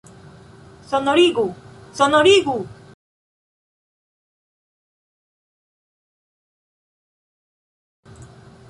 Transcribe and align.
Sonorigu, 0.91 1.43
sonorigu! 1.99 2.55